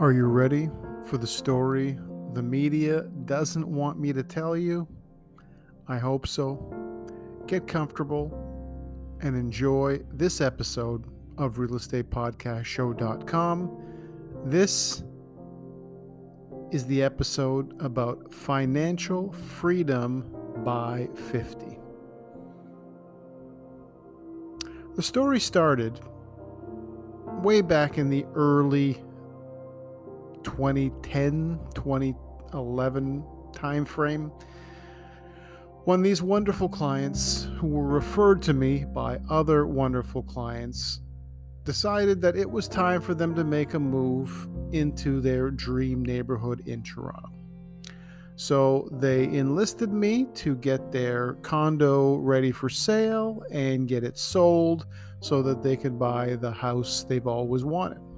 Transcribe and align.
Are 0.00 0.12
you 0.12 0.24
ready 0.24 0.70
for 1.04 1.18
the 1.18 1.26
story 1.26 1.98
the 2.32 2.42
media 2.42 3.02
doesn't 3.26 3.68
want 3.68 4.00
me 4.00 4.14
to 4.14 4.22
tell 4.22 4.56
you? 4.56 4.88
I 5.88 5.98
hope 5.98 6.26
so. 6.26 6.56
Get 7.46 7.68
comfortable 7.68 8.32
and 9.20 9.36
enjoy 9.36 9.98
this 10.10 10.40
episode 10.40 11.04
of 11.36 11.58
Real 11.58 11.76
Estate 11.76 12.08
Podcast 12.08 12.64
Show.com. 12.64 13.78
This 14.46 15.04
is 16.70 16.86
the 16.86 17.02
episode 17.02 17.78
about 17.82 18.32
financial 18.32 19.30
freedom 19.32 20.34
by 20.64 21.10
50. 21.14 21.78
The 24.96 25.02
story 25.02 25.40
started 25.40 26.00
way 27.42 27.60
back 27.60 27.98
in 27.98 28.08
the 28.08 28.24
early 28.34 29.04
2010, 30.60 31.58
2011 31.74 33.24
timeframe 33.52 34.30
when 35.84 36.02
these 36.02 36.20
wonderful 36.20 36.68
clients 36.68 37.48
who 37.56 37.66
were 37.66 37.86
referred 37.86 38.42
to 38.42 38.52
me 38.52 38.84
by 38.84 39.18
other 39.30 39.66
wonderful 39.66 40.22
clients 40.22 41.00
decided 41.64 42.20
that 42.20 42.36
it 42.36 42.48
was 42.48 42.68
time 42.68 43.00
for 43.00 43.14
them 43.14 43.34
to 43.34 43.42
make 43.42 43.72
a 43.72 43.78
move 43.78 44.48
into 44.72 45.22
their 45.22 45.50
dream 45.50 46.04
neighborhood 46.04 46.62
in 46.66 46.82
Toronto. 46.82 47.30
So 48.36 48.86
they 48.92 49.24
enlisted 49.24 49.90
me 49.90 50.26
to 50.34 50.56
get 50.56 50.92
their 50.92 51.34
condo 51.40 52.16
ready 52.16 52.52
for 52.52 52.68
sale 52.68 53.42
and 53.50 53.88
get 53.88 54.04
it 54.04 54.18
sold 54.18 54.86
so 55.20 55.40
that 55.42 55.62
they 55.62 55.76
could 55.76 55.98
buy 55.98 56.36
the 56.36 56.52
house 56.52 57.04
they've 57.08 57.26
always 57.26 57.64
wanted. 57.64 58.09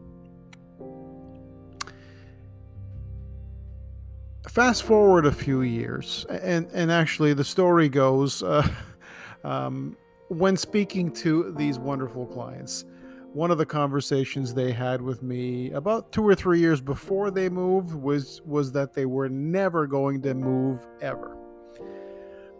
Fast 4.52 4.82
forward 4.82 5.24
a 5.24 5.32
few 5.32 5.62
years, 5.62 6.26
and 6.28 6.68
and 6.74 6.92
actually 6.92 7.32
the 7.32 7.44
story 7.44 7.88
goes, 7.88 8.42
uh, 8.42 8.66
um, 9.44 9.96
when 10.28 10.56
speaking 10.56 11.10
to 11.10 11.52
these 11.56 11.78
wonderful 11.78 12.26
clients, 12.26 12.84
one 13.32 13.50
of 13.50 13.56
the 13.56 13.64
conversations 13.64 14.52
they 14.52 14.70
had 14.70 15.00
with 15.00 15.22
me 15.22 15.70
about 15.72 16.12
two 16.12 16.26
or 16.26 16.34
three 16.34 16.60
years 16.60 16.82
before 16.82 17.30
they 17.30 17.48
moved 17.48 17.94
was 17.94 18.42
was 18.44 18.70
that 18.72 18.92
they 18.92 19.06
were 19.06 19.28
never 19.28 19.86
going 19.86 20.20
to 20.22 20.34
move 20.34 20.86
ever. 21.00 21.36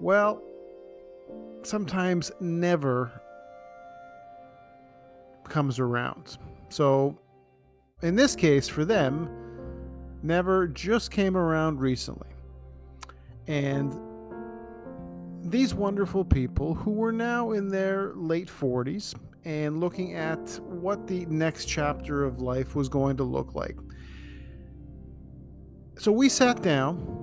Well, 0.01 0.43
sometimes 1.63 2.33
never 2.41 3.21
comes 5.45 5.79
around. 5.79 6.39
So, 6.71 7.19
in 8.01 8.17
this 8.17 8.35
case, 8.35 8.67
for 8.67 8.87
them 8.87 9.29
never 10.23 10.67
just 10.69 11.11
came 11.11 11.37
around 11.37 11.81
recently. 11.81 12.29
And 13.47 13.99
these 15.43 15.75
wonderful 15.75 16.25
people 16.25 16.75
who 16.75 16.93
were 16.93 17.13
now 17.13 17.53
in 17.53 17.69
their 17.69 18.13
late 18.15 18.49
40s 18.49 19.15
and 19.45 19.81
looking 19.81 20.15
at 20.15 20.61
what 20.61 21.07
the 21.07 21.27
next 21.27 21.67
chapter 21.67 22.25
of 22.25 22.41
life 22.41 22.75
was 22.75 22.89
going 22.89 23.17
to 23.17 23.25
look 23.25 23.55
like. 23.55 23.77
So 25.99 26.13
we 26.13 26.29
sat 26.29 26.63
down. 26.63 27.19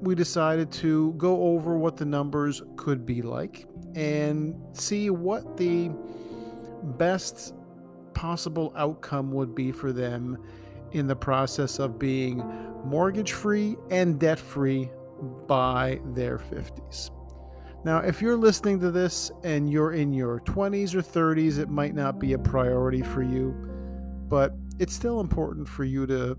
We 0.00 0.14
decided 0.14 0.70
to 0.72 1.14
go 1.14 1.42
over 1.42 1.78
what 1.78 1.96
the 1.96 2.04
numbers 2.04 2.62
could 2.76 3.06
be 3.06 3.22
like 3.22 3.66
and 3.94 4.54
see 4.72 5.10
what 5.10 5.56
the 5.56 5.90
best 6.98 7.54
possible 8.12 8.72
outcome 8.76 9.32
would 9.32 9.54
be 9.54 9.72
for 9.72 9.92
them 9.92 10.38
in 10.92 11.06
the 11.06 11.16
process 11.16 11.78
of 11.78 11.98
being 11.98 12.38
mortgage 12.84 13.32
free 13.32 13.76
and 13.90 14.18
debt 14.18 14.38
free 14.38 14.90
by 15.46 16.00
their 16.14 16.38
50s. 16.38 17.10
Now, 17.84 17.98
if 17.98 18.20
you're 18.20 18.36
listening 18.36 18.80
to 18.80 18.90
this 18.90 19.30
and 19.44 19.70
you're 19.70 19.92
in 19.92 20.12
your 20.12 20.40
20s 20.40 20.94
or 20.94 21.02
30s, 21.02 21.58
it 21.58 21.68
might 21.68 21.94
not 21.94 22.18
be 22.18 22.32
a 22.32 22.38
priority 22.38 23.02
for 23.02 23.22
you, 23.22 23.52
but 24.28 24.54
it's 24.78 24.92
still 24.92 25.20
important 25.20 25.68
for 25.68 25.84
you 25.84 26.06
to 26.06 26.36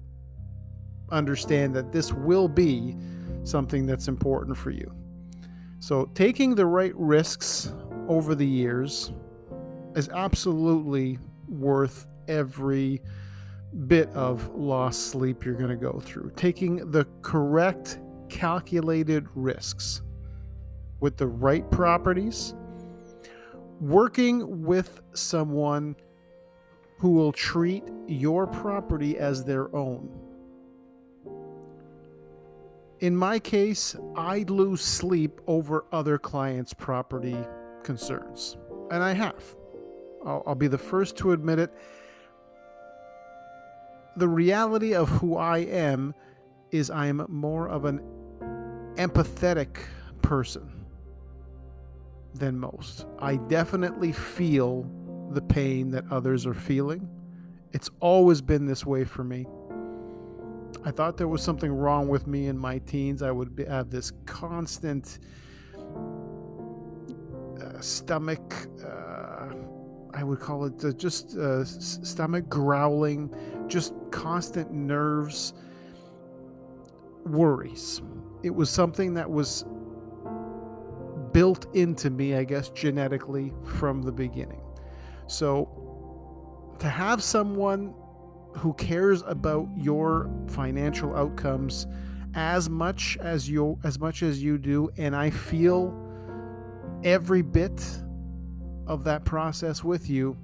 understand 1.10 1.74
that 1.76 1.92
this 1.92 2.12
will 2.12 2.50
be 2.50 2.96
something 3.44 3.86
that's 3.86 4.08
important 4.08 4.58
for 4.58 4.72
you. 4.72 4.92
So, 5.80 6.10
taking 6.16 6.56
the 6.56 6.66
right 6.66 6.94
risks 6.96 7.72
over 8.10 8.36
the 8.36 8.46
years 8.46 9.12
is 9.96 10.10
absolutely 10.10 11.20
worth 11.48 12.08
every 12.28 13.02
bit 13.78 14.10
of 14.10 14.50
lost 14.56 15.12
sleep 15.12 15.46
you're 15.46 15.56
going 15.56 15.70
to 15.70 15.76
go 15.76 16.00
through. 16.00 16.32
Taking 16.36 16.92
the 16.92 17.06
correct 17.22 18.00
calculated 18.30 19.28
risks 19.36 20.02
with 21.00 21.18
the 21.18 21.28
right 21.28 21.70
properties, 21.70 22.56
working 23.80 24.64
with 24.64 25.02
someone 25.14 25.96
who 26.98 27.12
will 27.12 27.32
treat 27.32 27.84
your 28.08 28.48
property 28.48 29.18
as 29.18 29.44
their 29.44 29.74
own. 29.76 30.10
In 33.00 33.16
my 33.16 33.38
case, 33.38 33.96
I 34.16 34.40
lose 34.48 34.82
sleep 34.82 35.40
over 35.46 35.86
other 35.92 36.18
clients' 36.18 36.74
property 36.74 37.38
concerns, 37.84 38.58
and 38.90 39.04
I 39.04 39.14
have. 39.14 39.56
I'll, 40.26 40.42
I'll 40.48 40.56
be 40.56 40.68
the 40.68 40.80
first 40.80 41.16
to 41.18 41.32
admit 41.32 41.60
it 41.60 41.72
the 44.18 44.28
reality 44.28 44.96
of 44.96 45.10
who 45.10 45.38
I 45.38 45.60
am 45.60 46.14
is 46.72 46.90
I'm 46.90 47.26
more 47.30 47.70
of 47.70 47.86
an 47.86 48.02
empathetic 48.96 49.78
person 50.22 50.86
than 52.34 52.60
most. 52.60 53.06
I 53.20 53.36
definitely 53.36 54.12
feel 54.12 54.90
the 55.32 55.42
pain 55.42 55.92
that 55.92 56.04
others 56.12 56.46
are 56.46 56.54
feeling. 56.54 57.08
It's 57.74 57.90
always 58.00 58.42
been 58.42 58.66
this 58.66 58.86
way 58.86 59.04
for 59.04 59.24
me. 59.24 59.46
I 60.84 60.92
thought 60.92 61.18
there 61.18 61.28
was 61.28 61.42
something 61.42 61.72
wrong 61.72 62.08
with 62.08 62.28
me 62.28 62.48
in 62.48 62.58
my 62.58 62.80
teens. 62.80 63.22
I 63.22 63.32
would 63.32 63.66
have 63.68 63.90
this 63.90 64.14
constant 64.26 65.20
uh, 67.62 67.80
stomach, 67.82 68.68
uh, 68.84 69.50
I 70.14 70.24
would 70.24 70.40
call 70.40 70.66
it 70.66 70.84
uh, 70.84 70.92
just 70.94 71.38
stomach 72.06 72.50
growling, 72.50 73.34
just 73.68 73.94
constant 74.12 74.72
nerves, 74.72 75.54
worries. 77.26 78.02
It 78.44 78.54
was 78.54 78.70
something 78.70 79.14
that 79.16 79.30
was 79.30 79.66
built 81.32 81.68
into 81.76 82.10
me, 82.10 82.36
I 82.36 82.44
guess, 82.44 82.70
genetically 82.70 83.54
from 83.64 84.02
the 84.02 84.12
beginning. 84.12 84.62
So 85.28 86.76
to 86.80 86.90
have 86.90 87.22
someone 87.22 87.94
who 88.56 88.74
cares 88.74 89.22
about 89.26 89.68
your 89.76 90.32
financial 90.48 91.16
outcomes 91.16 91.86
as 92.34 92.70
much 92.70 93.18
as 93.22 93.50
you 93.50 93.80
as 93.84 94.00
much 94.00 94.24
as 94.24 94.42
you 94.42 94.58
do 94.58 94.90
and 94.98 95.16
I 95.16 95.30
feel 95.30 95.96
every 97.04 97.42
bit 97.42 97.84
of 98.88 99.04
that 99.04 99.26
process 99.26 99.84
with 99.84 100.10
you 100.10 100.38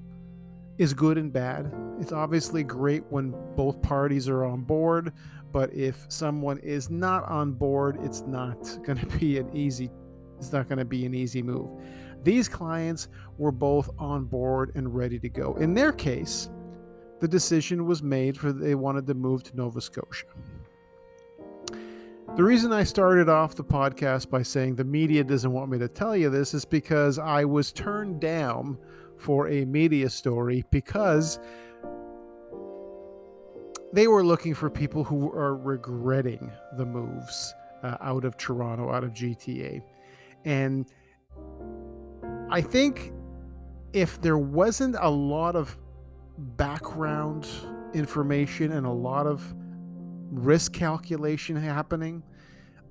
is 0.78 0.94
good 0.94 1.18
and 1.18 1.32
bad. 1.32 1.72
It's 2.00 2.12
obviously 2.12 2.64
great 2.64 3.04
when 3.10 3.34
both 3.56 3.82
parties 3.82 4.28
are 4.28 4.44
on 4.44 4.62
board, 4.62 5.14
but 5.52 5.74
if 5.74 6.06
someone 6.10 6.58
is 6.60 6.90
not 6.90 7.24
on 7.26 7.54
board, 7.54 7.98
it's 8.02 8.22
not 8.22 8.58
going 8.84 8.98
to 9.08 9.18
be 9.18 9.38
an 9.38 9.56
easy 9.56 9.90
it's 10.40 10.52
not 10.52 10.68
going 10.68 10.80
to 10.80 10.86
be 10.86 11.06
an 11.06 11.14
easy 11.14 11.42
move. 11.42 11.72
These 12.24 12.50
clients 12.50 13.08
were 13.38 13.52
both 13.52 13.90
on 13.98 14.26
board 14.26 14.74
and 14.76 14.94
ready 14.94 15.18
to 15.20 15.30
go. 15.30 15.54
In 15.56 15.74
their 15.74 15.94
case, 15.94 16.50
the 17.22 17.28
decision 17.30 17.86
was 17.86 18.04
made 18.04 18.38
for 18.38 18.52
they 18.52 18.76
wanted 18.76 19.08
to 19.08 19.14
move 19.14 19.44
to 19.44 19.56
Nova 19.56 19.80
Scotia. 19.80 20.26
The 22.36 22.44
reason 22.44 22.74
I 22.74 22.84
started 22.84 23.30
off 23.30 23.56
the 23.56 23.64
podcast 23.64 24.30
by 24.30 24.42
saying 24.42 24.76
the 24.76 24.84
media 24.84 25.24
doesn't 25.24 25.52
want 25.52 25.70
me 25.70 25.78
to 25.78 25.88
tell 25.88 26.18
you 26.18 26.30
this 26.30 26.54
is 26.54 26.66
because 26.66 27.20
I 27.20 27.46
was 27.46 27.72
turned 27.72 28.20
down 28.20 28.78
for 29.24 29.48
a 29.48 29.64
media 29.64 30.10
story 30.10 30.66
because 30.70 31.40
they 33.94 34.08
were 34.08 34.24
looking 34.24 34.54
for 34.54 34.70
people 34.70 35.04
who 35.04 35.32
are 35.32 35.56
regretting 35.56 36.52
the 36.78 36.86
moves 36.86 37.54
uh, 37.84 37.96
out 38.02 38.26
of 38.26 38.36
Toronto, 38.38 38.92
out 38.92 39.04
of 39.04 39.12
GTA. 39.14 39.82
And 40.44 40.86
I 42.50 42.60
think 42.60 43.14
if 43.94 44.20
there 44.22 44.38
wasn't 44.38 44.98
a 45.00 45.10
lot 45.10 45.56
of 45.56 45.78
background 46.38 47.48
information 47.94 48.74
and 48.74 48.86
a 48.86 48.92
lot 48.92 49.26
of 49.26 49.54
risk 50.32 50.74
calculation 50.74 51.56
happening, 51.56 52.24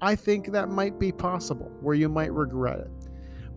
I 0.00 0.14
think 0.14 0.52
that 0.52 0.70
might 0.70 0.98
be 0.98 1.12
possible 1.12 1.70
where 1.80 1.94
you 1.94 2.08
might 2.08 2.32
regret 2.32 2.78
it. 2.78 3.08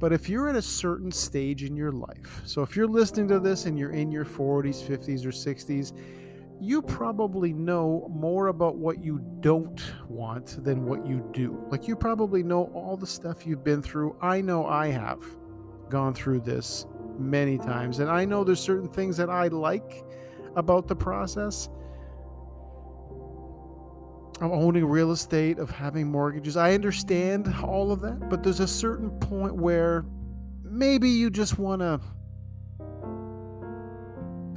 But 0.06 0.13
if 0.13 0.30
you're 0.30 0.48
at 0.48 0.56
a 0.56 0.62
certain 0.62 1.12
stage 1.12 1.63
in 1.63 1.75
your 1.75 1.92
life, 1.92 2.44
so 2.46 2.62
if 2.62 2.75
you're 2.75 2.86
listening 2.86 3.28
to 3.30 3.40
this 3.40 3.66
and 3.66 3.75
you're 3.75 3.90
in 3.90 4.12
your 4.12 4.24
40s, 4.24 4.88
50s, 4.88 5.25
or 5.25 5.31
60s, 5.31 5.94
you 6.62 6.84
probably 6.84 7.54
know 7.54 8.07
more 8.13 8.50
about 8.50 8.75
what 8.75 9.04
you 9.04 9.19
don't 9.40 9.81
want 10.07 10.63
than 10.63 10.86
what 10.86 11.07
you 11.07 11.28
do. 11.34 11.60
Like, 11.72 11.88
you 11.88 11.96
probably 11.96 12.44
know 12.44 12.66
all 12.75 12.96
the 12.96 13.07
stuff 13.07 13.48
you've 13.48 13.63
been 13.63 13.81
through. 13.81 14.16
I 14.22 14.42
know 14.42 14.68
I 14.68 14.90
have 14.90 15.24
gone 15.90 16.13
through 16.13 16.42
this 16.42 16.86
many 17.18 17.57
times, 17.57 17.98
and 17.98 18.07
I 18.07 18.25
know 18.25 18.44
there's 18.44 18.60
certain 18.60 18.90
things 18.90 19.18
that 19.18 19.31
I 19.31 19.48
like 19.48 20.04
about 20.56 20.88
the 20.88 20.96
process 20.96 21.68
of 24.42 24.52
owning 24.52 24.86
real 24.86 25.12
estate, 25.12 25.60
of 25.60 25.70
having 25.72 26.08
mortgages. 26.08 26.58
I 26.58 26.74
understand 26.74 27.54
all 27.64 27.92
of 27.92 28.02
that, 28.02 28.30
but 28.30 28.44
there's 28.44 28.60
a 28.60 28.68
certain 28.68 29.10
point 29.20 29.56
where 29.56 30.06
maybe 30.64 31.10
you 31.10 31.30
just 31.30 31.58
want 31.58 31.82
to 31.82 32.00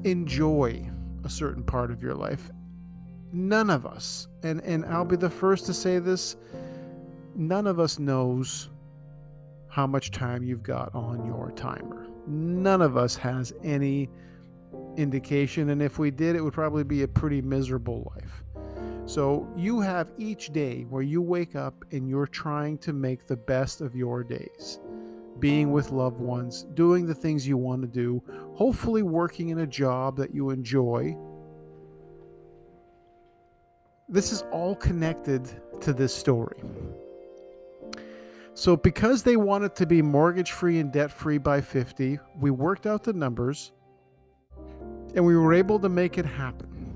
enjoy 0.05 0.89
a 1.25 1.29
certain 1.29 1.63
part 1.63 1.91
of 1.91 2.03
your 2.03 2.15
life. 2.15 2.51
None 3.33 3.71
of 3.71 3.87
us, 3.87 4.27
and, 4.43 4.61
and 4.63 4.85
I'll 4.87 5.05
be 5.05 5.17
the 5.17 5.31
first 5.31 5.67
to 5.67 5.75
say 5.75 5.99
this, 5.99 6.37
none 7.35 7.67
of 7.67 7.79
us 7.79 7.99
knows 7.99 8.71
how 9.69 9.87
much 9.87 10.11
time 10.11 10.43
you've 10.43 10.63
got 10.63 10.95
on 10.95 11.27
your 11.27 11.53
timer. 11.53 12.07
None 12.27 12.83
of 12.83 12.97
us 12.97 13.17
has 13.17 13.53
any 13.63 14.09
indication, 14.97 15.71
and 15.71 15.83
if 15.83 15.99
we 15.99 16.11
did, 16.11 16.37
it 16.37 16.43
would 16.43 16.55
probably 16.55 16.85
be 16.85 17.03
a 17.03 17.09
pretty 17.09 17.41
miserable 17.43 18.13
life. 18.17 18.45
So 19.09 19.49
you 19.57 19.81
have 19.81 20.13
each 20.19 20.53
day 20.53 20.83
where 20.91 21.01
you 21.01 21.23
wake 21.23 21.57
up 21.57 21.83
and 21.93 22.07
you're 22.07 22.27
trying 22.27 22.77
to 22.79 22.93
make 22.93 23.27
the 23.27 23.39
best 23.39 23.81
of 23.81 23.97
your 23.97 24.23
days 24.23 24.81
being 25.39 25.73
with 25.73 25.93
loved 25.93 26.21
ones, 26.21 26.67
doing 26.75 27.07
the 27.07 27.15
things 27.15 27.49
you 27.49 27.57
want 27.57 27.81
to 27.81 27.89
do, 27.89 28.23
hopefully 28.55 29.03
working 29.03 29.49
in 29.49 29.61
a 29.61 29.67
job 29.67 30.19
that 30.19 30.35
you 30.35 30.51
enjoy. 30.51 31.17
This 34.11 34.31
is 34.31 34.43
all 34.53 34.75
connected 34.75 35.49
to 35.81 35.95
this 35.95 36.15
story. 36.15 36.61
So, 38.53 38.77
because 38.77 39.23
they 39.23 39.37
wanted 39.37 39.75
to 39.77 39.87
be 39.87 40.03
mortgage 40.03 40.51
free 40.51 40.81
and 40.81 40.93
debt 40.93 41.11
free 41.11 41.39
by 41.39 41.63
50, 41.63 42.19
we 42.39 42.51
worked 42.51 42.87
out 42.87 43.05
the 43.05 43.15
numbers 43.15 43.73
and 45.15 45.25
we 45.25 45.35
were 45.35 45.55
able 45.55 45.79
to 45.79 45.89
make 45.89 46.19
it 46.19 46.27
happen. 46.27 46.88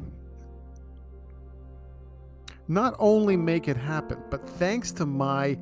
Not 2.68 2.94
only 2.98 3.36
make 3.36 3.68
it 3.68 3.76
happen, 3.76 4.18
but 4.30 4.48
thanks 4.48 4.92
to 4.92 5.06
my 5.06 5.58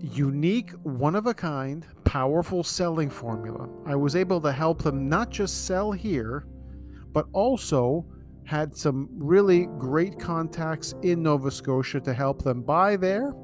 unique, 0.00 0.70
one 0.82 1.14
of 1.14 1.26
a 1.26 1.34
kind, 1.34 1.86
powerful 2.04 2.62
selling 2.62 3.10
formula, 3.10 3.68
I 3.86 3.96
was 3.96 4.14
able 4.14 4.40
to 4.42 4.52
help 4.52 4.82
them 4.82 5.08
not 5.08 5.30
just 5.30 5.66
sell 5.66 5.92
here, 5.92 6.46
but 7.12 7.26
also 7.32 8.06
had 8.44 8.76
some 8.76 9.08
really 9.12 9.66
great 9.78 10.18
contacts 10.18 10.94
in 11.02 11.22
Nova 11.22 11.50
Scotia 11.50 12.00
to 12.00 12.12
help 12.12 12.42
them 12.42 12.62
buy 12.62 12.96
there. 12.96 13.34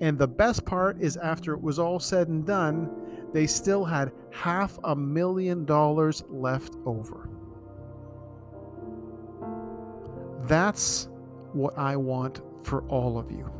And 0.00 0.18
the 0.18 0.26
best 0.26 0.64
part 0.64 1.00
is, 1.00 1.16
after 1.16 1.54
it 1.54 1.62
was 1.62 1.78
all 1.78 2.00
said 2.00 2.28
and 2.28 2.44
done, 2.44 2.90
they 3.32 3.46
still 3.46 3.84
had 3.84 4.10
half 4.32 4.78
a 4.84 4.96
million 4.96 5.64
dollars 5.64 6.24
left 6.28 6.76
over. 6.84 7.28
That's 10.42 11.08
what 11.54 11.76
I 11.76 11.96
want 11.96 12.40
for 12.62 12.82
all 12.88 13.18
of 13.18 13.30
you. 13.30 13.50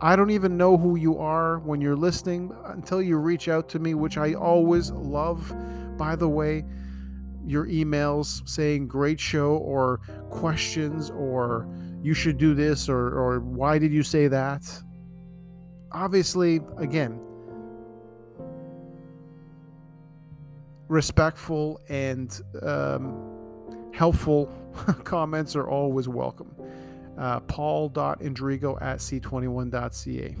I 0.00 0.14
don't 0.14 0.30
even 0.30 0.56
know 0.56 0.76
who 0.76 0.96
you 0.96 1.18
are 1.18 1.58
when 1.58 1.80
you're 1.80 1.96
listening 1.96 2.52
until 2.66 3.02
you 3.02 3.16
reach 3.16 3.48
out 3.48 3.68
to 3.70 3.78
me, 3.78 3.94
which 3.94 4.16
I 4.16 4.34
always 4.34 4.90
love. 4.92 5.52
By 5.96 6.14
the 6.14 6.28
way, 6.28 6.64
your 7.44 7.66
emails 7.66 8.48
saying 8.48 8.86
great 8.86 9.18
show 9.18 9.56
or 9.56 10.00
questions 10.30 11.10
or 11.10 11.68
you 12.00 12.14
should 12.14 12.38
do 12.38 12.54
this 12.54 12.88
or, 12.88 13.08
or 13.08 13.40
why 13.40 13.78
did 13.78 13.92
you 13.92 14.04
say 14.04 14.28
that? 14.28 14.62
Obviously, 15.90 16.60
again, 16.76 17.18
respectful 20.86 21.80
and 21.88 22.40
um, 22.62 23.90
helpful 23.92 24.46
comments 25.04 25.56
are 25.56 25.68
always 25.68 26.06
welcome 26.06 26.54
uh, 27.18 27.40
paul.indrigo 27.40 28.80
at 28.80 28.98
c21.ca. 28.98 30.36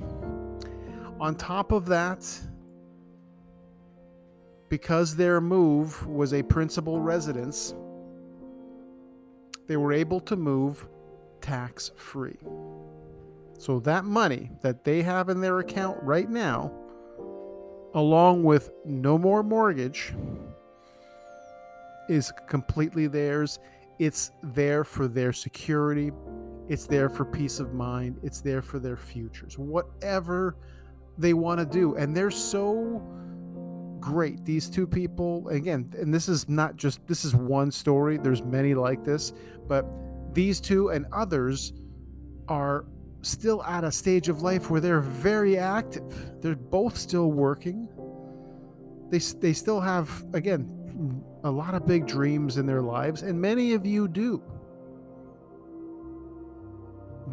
On 1.20 1.34
top 1.34 1.72
of 1.72 1.86
that, 1.86 2.26
because 4.68 5.16
their 5.16 5.40
move 5.40 6.06
was 6.06 6.32
a 6.32 6.42
principal 6.42 7.00
residence, 7.00 7.74
they 9.66 9.76
were 9.76 9.92
able 9.92 10.20
to 10.20 10.36
move 10.36 10.86
tax 11.40 11.90
free. 11.96 12.38
So 13.58 13.80
that 13.80 14.04
money 14.04 14.50
that 14.62 14.84
they 14.84 15.02
have 15.02 15.28
in 15.28 15.40
their 15.40 15.58
account 15.58 15.98
right 16.02 16.30
now, 16.30 16.72
along 17.94 18.44
with 18.44 18.70
no 18.84 19.18
more 19.18 19.42
mortgage, 19.42 20.14
is 22.08 22.32
completely 22.46 23.08
theirs. 23.08 23.58
It's 23.98 24.30
there 24.42 24.84
for 24.84 25.08
their 25.08 25.32
security. 25.32 26.12
It's 26.68 26.86
there 26.86 27.08
for 27.08 27.24
peace 27.24 27.60
of 27.60 27.72
mind. 27.74 28.18
It's 28.22 28.40
there 28.40 28.62
for 28.62 28.78
their 28.78 28.96
futures. 28.96 29.58
Whatever 29.58 30.56
they 31.16 31.34
want 31.34 31.60
to 31.60 31.66
do. 31.66 31.96
And 31.96 32.16
they're 32.16 32.30
so 32.30 33.02
great. 34.00 34.44
These 34.44 34.68
two 34.68 34.86
people, 34.86 35.48
again, 35.48 35.92
and 35.98 36.12
this 36.12 36.28
is 36.28 36.48
not 36.48 36.76
just, 36.76 37.06
this 37.06 37.24
is 37.24 37.34
one 37.34 37.70
story. 37.70 38.18
There's 38.18 38.42
many 38.42 38.74
like 38.74 39.04
this. 39.04 39.32
But 39.66 39.86
these 40.34 40.60
two 40.60 40.90
and 40.90 41.06
others 41.12 41.72
are 42.48 42.84
still 43.22 43.62
at 43.64 43.82
a 43.82 43.90
stage 43.90 44.28
of 44.28 44.42
life 44.42 44.70
where 44.70 44.80
they're 44.80 45.00
very 45.00 45.58
active. 45.58 46.40
They're 46.40 46.54
both 46.54 46.96
still 46.96 47.32
working. 47.32 47.88
They, 49.10 49.18
they 49.18 49.52
still 49.54 49.80
have, 49.80 50.24
again, 50.34 50.74
a 51.44 51.50
lot 51.50 51.74
of 51.74 51.86
big 51.86 52.06
dreams 52.06 52.58
in 52.58 52.66
their 52.66 52.82
lives, 52.82 53.22
and 53.22 53.40
many 53.40 53.72
of 53.72 53.86
you 53.86 54.08
do 54.08 54.42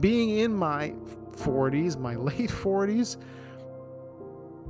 being 0.06 0.38
in 0.38 0.54
my 0.54 0.94
40s, 1.32 1.98
my 1.98 2.16
late 2.30 2.52
40s, 2.52 3.18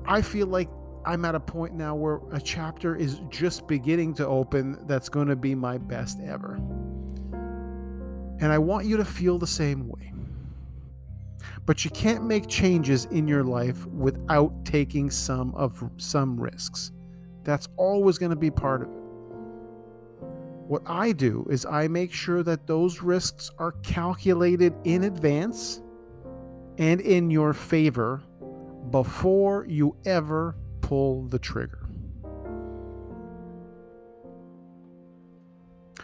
I 0.05 0.21
feel 0.21 0.47
like 0.47 0.69
I'm 1.05 1.25
at 1.25 1.35
a 1.35 1.41
point 1.41 1.73
now 1.73 1.93
where 1.93 2.21
a 2.31 2.39
chapter 2.39 2.95
is 2.95 3.19
just 3.29 3.67
beginning 3.67 4.13
to 4.13 4.25
open 4.25 4.79
that's 4.87 5.09
going 5.09 5.27
to 5.27 5.35
be 5.35 5.53
my 5.53 5.77
best 5.77 6.21
ever. 6.21 6.53
And 8.39 8.45
I 8.45 8.57
want 8.57 8.85
you 8.85 8.95
to 8.95 9.03
feel 9.03 9.37
the 9.37 9.45
same 9.45 9.89
way. 9.89 10.13
But 11.65 11.83
you 11.83 11.91
can't 11.91 12.23
make 12.23 12.47
changes 12.47 13.03
in 13.03 13.27
your 13.27 13.43
life 13.43 13.85
without 13.87 14.63
taking 14.63 15.11
some 15.11 15.53
of 15.55 15.83
some 15.97 16.39
risks. 16.39 16.93
That's 17.43 17.67
always 17.75 18.17
going 18.17 18.29
to 18.29 18.37
be 18.37 18.51
part 18.51 18.83
of 18.83 18.87
it. 18.87 19.04
What 20.67 20.81
I 20.87 21.11
do 21.11 21.45
is 21.47 21.63
I 21.63 21.87
make 21.87 22.11
sure 22.11 22.41
that 22.41 22.65
those 22.65 23.03
risks 23.03 23.51
are 23.59 23.73
calculated 23.83 24.73
in 24.83 25.03
advance 25.03 25.81
and 26.79 26.99
in 27.01 27.29
your 27.29 27.53
favor 27.53 28.23
before 28.89 29.67
you 29.67 29.95
ever 30.05 30.55
pull 30.81 31.27
the 31.27 31.37
trigger. 31.37 31.87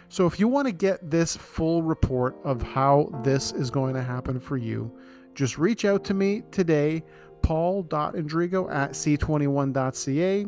So, 0.10 0.28
if 0.28 0.40
you 0.40 0.48
want 0.48 0.68
to 0.68 0.74
get 0.74 1.10
this 1.10 1.36
full 1.36 1.82
report 1.82 2.36
of 2.44 2.62
how 2.62 3.10
this 3.24 3.54
is 3.54 3.72
going 3.72 3.96
to 3.96 4.04
happen 4.04 4.40
for 4.40 4.58
you, 4.58 4.96
just 5.34 5.58
reach 5.58 5.86
out 5.86 6.04
to 6.04 6.14
me 6.14 6.44
today, 6.52 7.02
paul.indrigo 7.42 8.72
at 8.72 8.92
c21.ca, 8.92 10.46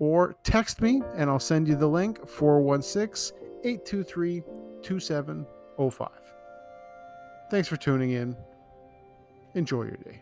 or 0.00 0.34
text 0.42 0.80
me 0.80 1.02
and 1.14 1.30
I'll 1.30 1.38
send 1.38 1.68
you 1.68 1.76
the 1.76 1.86
link 1.86 2.26
416 2.26 3.41
823 3.64 4.42
2705. 4.82 6.08
Thanks 7.50 7.68
for 7.68 7.76
tuning 7.76 8.12
in. 8.12 8.36
Enjoy 9.54 9.82
your 9.82 9.96
day. 9.98 10.20